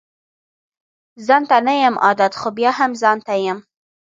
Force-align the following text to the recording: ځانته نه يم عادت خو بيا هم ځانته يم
ځانته 1.25 1.57
نه 1.67 1.73
يم 1.81 1.95
عادت 2.05 2.33
خو 2.39 2.49
بيا 2.57 2.71
هم 2.79 2.91
ځانته 3.01 3.33
يم 3.45 3.59